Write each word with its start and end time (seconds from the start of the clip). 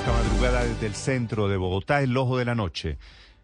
Esta 0.00 0.12
madrugada 0.14 0.64
desde 0.64 0.86
el 0.86 0.94
centro 0.94 1.46
de 1.46 1.58
Bogotá, 1.58 2.00
el 2.00 2.16
ojo 2.16 2.38
de 2.38 2.46
la 2.46 2.54
noche. 2.54 2.96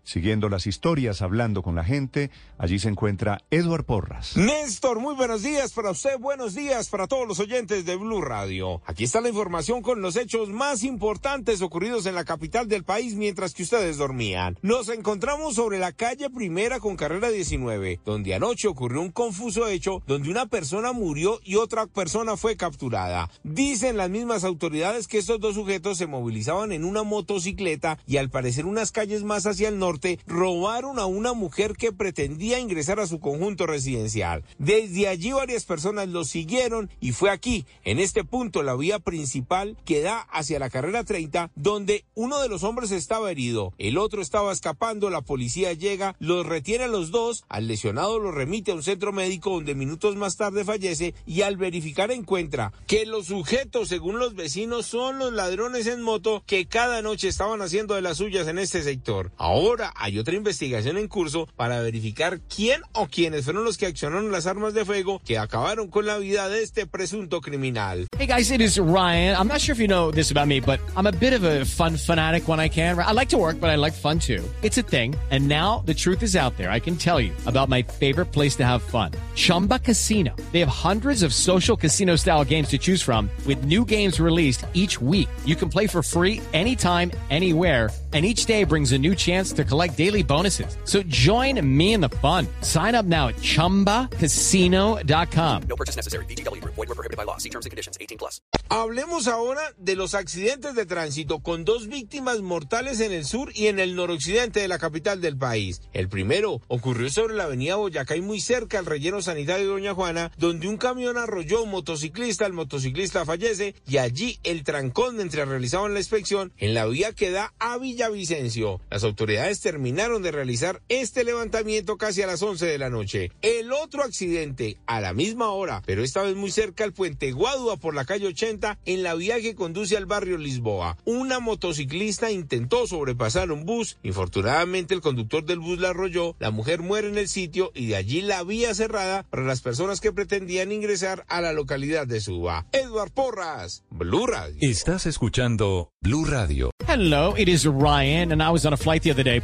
Siguiendo 0.06 0.48
las 0.48 0.68
historias, 0.68 1.20
hablando 1.20 1.64
con 1.64 1.74
la 1.74 1.82
gente, 1.82 2.30
allí 2.58 2.78
se 2.78 2.88
encuentra 2.88 3.42
Eduard 3.50 3.82
Porras. 3.82 4.36
Néstor, 4.36 5.00
muy 5.00 5.16
buenos 5.16 5.42
días 5.42 5.72
para 5.72 5.90
usted, 5.90 6.16
buenos 6.20 6.54
días 6.54 6.88
para 6.88 7.08
todos 7.08 7.26
los 7.26 7.40
oyentes 7.40 7.84
de 7.84 7.96
Blue 7.96 8.20
Radio. 8.20 8.80
Aquí 8.86 9.02
está 9.02 9.20
la 9.20 9.30
información 9.30 9.82
con 9.82 10.02
los 10.02 10.14
hechos 10.14 10.48
más 10.48 10.84
importantes 10.84 11.60
ocurridos 11.60 12.06
en 12.06 12.14
la 12.14 12.24
capital 12.24 12.68
del 12.68 12.84
país 12.84 13.16
mientras 13.16 13.52
que 13.52 13.64
ustedes 13.64 13.96
dormían. 13.96 14.56
Nos 14.62 14.90
encontramos 14.90 15.56
sobre 15.56 15.80
la 15.80 15.90
calle 15.90 16.30
Primera 16.30 16.78
con 16.78 16.94
carrera 16.94 17.28
19, 17.30 17.98
donde 18.04 18.32
anoche 18.32 18.68
ocurrió 18.68 19.00
un 19.00 19.10
confuso 19.10 19.66
hecho 19.66 20.04
donde 20.06 20.30
una 20.30 20.46
persona 20.46 20.92
murió 20.92 21.40
y 21.42 21.56
otra 21.56 21.88
persona 21.88 22.36
fue 22.36 22.56
capturada. 22.56 23.28
Dicen 23.42 23.96
las 23.96 24.08
mismas 24.08 24.44
autoridades 24.44 25.08
que 25.08 25.18
estos 25.18 25.40
dos 25.40 25.56
sujetos 25.56 25.98
se 25.98 26.06
movilizaban 26.06 26.70
en 26.70 26.84
una 26.84 27.02
motocicleta 27.02 27.98
y 28.06 28.18
al 28.18 28.30
parecer 28.30 28.66
unas 28.66 28.92
calles 28.92 29.24
más 29.24 29.46
hacia 29.46 29.68
el 29.68 29.80
norte 29.80 29.95
robaron 30.26 30.98
a 30.98 31.06
una 31.06 31.32
mujer 31.32 31.74
que 31.74 31.92
pretendía 31.92 32.58
ingresar 32.58 33.00
a 33.00 33.06
su 33.06 33.20
conjunto 33.20 33.66
residencial. 33.66 34.44
Desde 34.58 35.08
allí 35.08 35.32
varias 35.32 35.64
personas 35.64 36.08
lo 36.08 36.24
siguieron 36.24 36.90
y 37.00 37.12
fue 37.12 37.30
aquí, 37.30 37.66
en 37.84 37.98
este 37.98 38.24
punto, 38.24 38.62
la 38.62 38.74
vía 38.76 38.98
principal 38.98 39.76
que 39.84 40.00
da 40.00 40.20
hacia 40.20 40.58
la 40.58 40.70
carrera 40.70 41.04
30, 41.04 41.50
donde 41.54 42.04
uno 42.14 42.40
de 42.40 42.48
los 42.48 42.62
hombres 42.62 42.90
estaba 42.90 43.30
herido, 43.30 43.72
el 43.78 43.98
otro 43.98 44.22
estaba 44.22 44.52
escapando, 44.52 45.10
la 45.10 45.22
policía 45.22 45.72
llega, 45.72 46.16
los 46.18 46.46
retiene 46.46 46.84
a 46.84 46.88
los 46.88 47.10
dos, 47.10 47.44
al 47.48 47.68
lesionado 47.68 48.18
lo 48.18 48.32
remite 48.32 48.72
a 48.72 48.74
un 48.74 48.82
centro 48.82 49.12
médico 49.12 49.50
donde 49.50 49.74
minutos 49.74 50.16
más 50.16 50.36
tarde 50.36 50.64
fallece 50.64 51.14
y 51.26 51.42
al 51.42 51.56
verificar 51.56 52.10
encuentra 52.10 52.72
que 52.86 53.06
los 53.06 53.26
sujetos, 53.26 53.88
según 53.88 54.18
los 54.18 54.34
vecinos, 54.34 54.86
son 54.86 55.18
los 55.18 55.32
ladrones 55.32 55.86
en 55.86 56.02
moto 56.02 56.42
que 56.46 56.66
cada 56.66 57.02
noche 57.02 57.28
estaban 57.28 57.62
haciendo 57.62 57.94
de 57.94 58.02
las 58.02 58.18
suyas 58.18 58.48
en 58.48 58.58
este 58.58 58.82
sector. 58.82 59.32
Ahora 59.36 59.85
hay 59.96 60.18
otra 60.18 60.34
investigación 60.34 60.96
en 60.96 61.08
curso 61.08 61.48
para 61.56 61.80
verificar 61.80 62.40
quién 62.54 62.82
o 62.92 63.06
quiénes 63.06 63.44
fueron 63.44 63.64
los 63.64 63.76
que 63.76 63.86
accionaron 63.86 64.32
las 64.32 64.46
armas 64.46 64.74
de 64.74 64.84
fuego 64.84 65.20
que 65.24 65.38
acabaron 65.38 65.88
con 65.88 66.06
la 66.06 66.18
vida 66.18 66.48
de 66.48 66.62
este 66.62 66.86
presunto 66.86 67.40
criminal. 67.40 68.06
Hey 68.18 68.26
guys, 68.26 68.50
it 68.50 68.60
is 68.60 68.78
Ryan. 68.78 69.36
I'm 69.36 69.48
not 69.48 69.60
sure 69.60 69.74
if 69.74 69.80
you 69.80 69.88
know 69.88 70.10
this 70.10 70.30
about 70.30 70.48
me, 70.48 70.60
but 70.60 70.80
I'm 70.96 71.06
a 71.06 71.12
bit 71.12 71.32
of 71.32 71.44
a 71.44 71.64
fun 71.64 71.96
fanatic 71.96 72.48
when 72.48 72.60
I 72.60 72.68
can. 72.68 72.98
I 72.98 73.12
like 73.12 73.28
to 73.30 73.38
work, 73.38 73.60
but 73.60 73.70
I 73.70 73.76
like 73.76 73.92
fun 73.92 74.18
too. 74.18 74.42
It's 74.62 74.78
a 74.78 74.82
thing. 74.82 75.14
And 75.30 75.48
now 75.48 75.82
the 75.84 75.94
truth 75.94 76.22
is 76.22 76.34
out 76.34 76.56
there. 76.56 76.70
I 76.70 76.80
can 76.80 76.96
tell 76.96 77.20
you 77.20 77.32
about 77.46 77.68
my 77.68 77.82
favorite 77.82 78.32
place 78.32 78.56
to 78.56 78.64
have 78.64 78.82
fun. 78.82 79.12
Chumba 79.34 79.78
Casino. 79.78 80.34
They 80.52 80.60
have 80.60 80.68
hundreds 80.68 81.22
of 81.22 81.34
social 81.34 81.76
casino 81.76 82.16
style 82.16 82.44
games 82.44 82.68
to 82.68 82.78
choose 82.78 83.02
from 83.02 83.28
with 83.46 83.64
new 83.64 83.84
games 83.84 84.18
released 84.18 84.64
each 84.72 85.00
week. 85.00 85.28
You 85.44 85.56
can 85.56 85.68
play 85.68 85.86
for 85.86 86.02
free 86.02 86.40
anytime, 86.52 87.10
anywhere 87.30 87.90
and 88.16 88.24
each 88.24 88.46
day 88.46 88.64
brings 88.64 88.92
a 88.92 88.98
new 88.98 89.14
chance 89.14 89.52
to 89.52 89.62
collect 89.76 89.96
daily 89.98 90.22
bonuses. 90.22 90.78
So 90.84 91.02
join 91.02 91.60
me 91.60 91.92
in 91.92 92.00
the 92.00 92.08
fun. 92.08 92.46
Sign 92.62 92.94
up 92.94 93.04
now 93.04 93.28
at 93.28 93.36
ChumbaCasino.com. 93.36 95.62
No 95.68 95.76
purchase 95.76 95.96
necessary. 95.96 96.24
BGW. 96.26 96.64
Void 96.64 96.88
were 96.88 96.94
prohibited 96.94 97.18
by 97.18 97.24
law. 97.24 97.36
See 97.36 97.50
terms 97.50 97.66
and 97.66 97.70
conditions. 97.70 97.98
18 98.00 98.16
plus. 98.16 98.40
Hablemos 98.68 99.28
ahora 99.28 99.60
de 99.78 99.94
los 99.94 100.14
accidentes 100.14 100.74
de 100.74 100.86
tránsito 100.86 101.40
con 101.40 101.64
dos 101.64 101.88
víctimas 101.88 102.40
mortales 102.40 103.00
en 103.00 103.12
el 103.12 103.24
sur 103.24 103.52
y 103.54 103.68
en 103.68 103.78
el 103.78 103.94
noroccidente 103.94 104.60
de 104.60 104.68
la 104.68 104.78
capital 104.78 105.20
del 105.20 105.36
país. 105.36 105.82
El 105.92 106.08
primero 106.08 106.62
ocurrió 106.66 107.10
sobre 107.10 107.34
la 107.34 107.44
avenida 107.44 107.76
Boyacá 107.76 108.16
y 108.16 108.22
muy 108.22 108.40
cerca 108.40 108.78
al 108.78 108.86
relleno 108.86 109.20
sanitario 109.22 109.66
de 109.66 109.72
Doña 109.72 109.94
Juana, 109.94 110.32
donde 110.36 110.68
un 110.68 110.78
camión 110.78 111.16
arrolló 111.16 111.58
a 111.58 111.62
un 111.62 111.70
motociclista, 111.70 112.46
el 112.46 112.54
motociclista 112.54 113.24
fallece 113.24 113.76
y 113.86 113.98
allí 113.98 114.40
el 114.42 114.64
trancón 114.64 115.16
mientras 115.16 115.46
realizaban 115.46 115.94
la 115.94 116.00
inspección 116.00 116.52
en 116.56 116.74
la 116.74 116.86
vía 116.86 117.12
que 117.12 117.30
da 117.30 117.54
a 117.60 117.78
Villa 117.78 118.08
Vicencio. 118.08 118.80
Las 118.90 119.04
autoridades 119.04 119.60
terminaron 119.66 120.22
de 120.22 120.30
realizar 120.30 120.80
este 120.88 121.24
levantamiento 121.24 121.96
casi 121.96 122.22
a 122.22 122.28
las 122.28 122.40
11 122.40 122.66
de 122.66 122.78
la 122.78 122.88
noche. 122.88 123.32
El 123.42 123.72
otro 123.72 124.04
accidente, 124.04 124.76
a 124.86 125.00
la 125.00 125.12
misma 125.12 125.50
hora, 125.50 125.82
pero 125.84 126.04
esta 126.04 126.22
vez 126.22 126.36
muy 126.36 126.52
cerca 126.52 126.84
al 126.84 126.92
puente 126.92 127.32
Guadua 127.32 127.76
por 127.76 127.92
la 127.92 128.04
calle 128.04 128.28
80, 128.28 128.78
en 128.84 129.02
la 129.02 129.16
vía 129.16 129.40
que 129.40 129.56
conduce 129.56 129.96
al 129.96 130.06
barrio 130.06 130.38
Lisboa. 130.38 130.98
Una 131.04 131.40
motociclista 131.40 132.30
intentó 132.30 132.86
sobrepasar 132.86 133.50
un 133.50 133.66
bus. 133.66 133.98
Infortunadamente, 134.04 134.94
el 134.94 135.00
conductor 135.00 135.44
del 135.44 135.58
bus 135.58 135.80
la 135.80 135.88
arrolló. 135.88 136.36
La 136.38 136.52
mujer 136.52 136.82
muere 136.82 137.08
en 137.08 137.18
el 137.18 137.26
sitio 137.26 137.72
y 137.74 137.86
de 137.86 137.96
allí 137.96 138.22
la 138.22 138.44
vía 138.44 138.72
cerrada 138.72 139.24
para 139.24 139.42
las 139.42 139.62
personas 139.62 140.00
que 140.00 140.12
pretendían 140.12 140.70
ingresar 140.70 141.24
a 141.26 141.40
la 141.40 141.52
localidad 141.52 142.06
de 142.06 142.20
Suba. 142.20 142.66
Edward 142.70 143.10
Porras, 143.10 143.82
Blue 143.90 144.28
Radio. 144.28 144.58
Estás 144.60 145.06
escuchando 145.06 145.90
Blue 146.00 146.24
Radio. 146.24 146.70
Hello, 146.86 147.34
it 147.36 147.48
is 147.48 147.66
Ryan, 147.66 148.30
and 148.30 148.40
I 148.40 148.50
was 148.52 148.64
on 148.64 148.72
a 148.72 148.76
flight 148.76 149.02
the 149.02 149.10
other 149.10 149.24
day 149.24 149.40